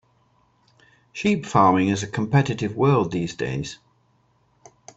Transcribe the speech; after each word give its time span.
Sheep 1.13 1.45
farming 1.45 1.89
is 1.89 2.01
a 2.01 2.07
competitive 2.07 2.75
world 2.75 3.11
these 3.11 3.35
days. 3.35 3.77